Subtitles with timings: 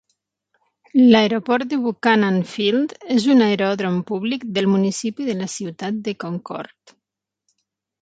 [1.11, 7.01] L'aeroport de Buchanan Field és un aeròdrom públic del municipi de la ciutat de Concord.